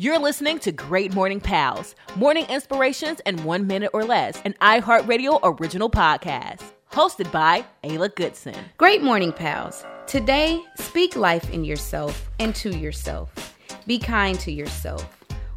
You're 0.00 0.20
listening 0.20 0.60
to 0.60 0.70
Great 0.70 1.12
Morning 1.12 1.40
Pals, 1.40 1.96
morning 2.14 2.46
inspirations 2.48 3.18
in 3.26 3.42
one 3.42 3.66
minute 3.66 3.90
or 3.92 4.04
less, 4.04 4.40
an 4.44 4.54
iHeartRadio 4.60 5.40
original 5.42 5.90
podcast. 5.90 6.62
Hosted 6.92 7.32
by 7.32 7.64
Ayla 7.82 8.14
Goodson. 8.14 8.54
Great 8.76 9.02
morning, 9.02 9.32
pals. 9.32 9.84
Today, 10.06 10.62
speak 10.76 11.16
life 11.16 11.50
in 11.50 11.64
yourself 11.64 12.30
and 12.38 12.54
to 12.54 12.70
yourself. 12.78 13.56
Be 13.88 13.98
kind 13.98 14.38
to 14.38 14.52
yourself. 14.52 15.04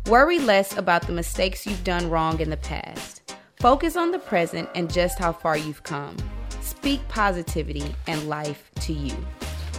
Worry 0.07 0.39
less 0.39 0.75
about 0.75 1.05
the 1.05 1.13
mistakes 1.13 1.67
you've 1.67 1.83
done 1.83 2.09
wrong 2.09 2.39
in 2.39 2.49
the 2.49 2.57
past. 2.57 3.35
Focus 3.59 3.95
on 3.95 4.09
the 4.09 4.17
present 4.17 4.67
and 4.73 4.91
just 4.91 5.19
how 5.19 5.33
far 5.33 5.55
you've 5.55 5.83
come. 5.83 6.17
Speak 6.61 7.07
positivity 7.09 7.95
and 8.07 8.27
life 8.27 8.71
to 8.79 8.91
you. 8.91 9.15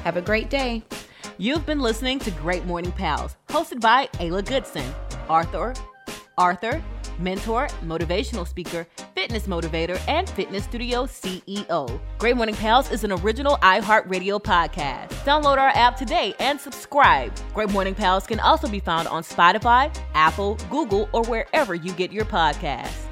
Have 0.04 0.16
a 0.16 0.22
great 0.22 0.50
day. 0.50 0.84
You've 1.38 1.64
been 1.64 1.80
listening 1.80 2.18
to 2.20 2.30
Great 2.32 2.64
Morning 2.66 2.92
Pals, 2.92 3.36
hosted 3.48 3.80
by 3.80 4.06
Ayla 4.14 4.44
Goodson, 4.46 4.84
Arthur, 5.30 5.74
Arthur, 6.36 6.82
mentor, 7.18 7.68
motivational 7.82 8.46
speaker, 8.46 8.86
fitness 9.14 9.46
motivator, 9.46 10.00
and 10.08 10.28
fitness 10.28 10.64
studio 10.64 11.06
CEO. 11.06 12.00
Great 12.18 12.36
Morning 12.36 12.54
Pals 12.54 12.90
is 12.90 13.02
an 13.04 13.12
original 13.12 13.56
iHeartRadio 13.58 14.42
podcast. 14.42 15.08
Download 15.24 15.56
our 15.56 15.68
app 15.68 15.96
today 15.96 16.34
and 16.38 16.60
subscribe. 16.60 17.32
Great 17.54 17.70
Morning 17.70 17.94
Pals 17.94 18.26
can 18.26 18.40
also 18.40 18.68
be 18.68 18.80
found 18.80 19.08
on 19.08 19.22
Spotify, 19.22 19.94
Apple, 20.14 20.56
Google, 20.70 21.08
or 21.12 21.24
wherever 21.24 21.74
you 21.74 21.92
get 21.92 22.12
your 22.12 22.26
podcasts. 22.26 23.11